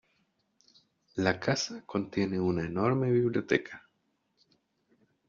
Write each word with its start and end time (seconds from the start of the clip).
La 1.15 1.39
casa 1.39 1.83
contiene 1.85 2.39
una 2.39 2.65
enorme 2.65 3.11
biblioteca. 3.11 3.87